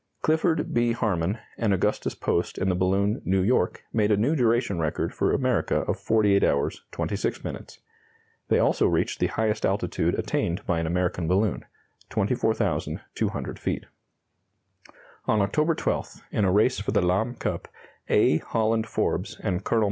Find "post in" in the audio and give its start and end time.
2.15-2.69